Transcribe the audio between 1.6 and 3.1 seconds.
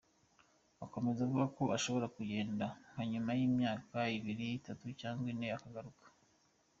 ashobora kugenda nka